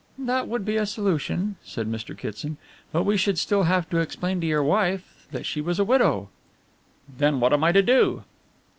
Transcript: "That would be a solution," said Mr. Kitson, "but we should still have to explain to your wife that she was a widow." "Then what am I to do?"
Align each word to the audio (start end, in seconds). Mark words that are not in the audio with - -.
"That 0.17 0.47
would 0.47 0.65
be 0.65 0.77
a 0.77 0.87
solution," 0.87 1.57
said 1.63 1.85
Mr. 1.87 2.17
Kitson, 2.17 2.57
"but 2.91 3.03
we 3.03 3.17
should 3.17 3.37
still 3.37 3.65
have 3.65 3.87
to 3.91 3.97
explain 3.99 4.41
to 4.41 4.47
your 4.47 4.63
wife 4.63 5.27
that 5.29 5.45
she 5.45 5.61
was 5.61 5.77
a 5.77 5.83
widow." 5.85 6.29
"Then 7.19 7.39
what 7.39 7.53
am 7.53 7.63
I 7.63 7.71
to 7.71 7.83
do?" 7.83 8.23